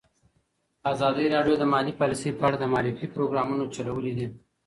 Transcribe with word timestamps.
ازادي 0.91 1.25
راډیو 1.35 1.55
د 1.59 1.63
مالي 1.73 1.93
پالیسي 1.99 2.29
په 2.35 2.43
اړه 2.47 2.57
د 2.59 2.63
معارفې 2.73 3.07
پروګرامونه 3.15 3.63
چلولي. 3.75 4.13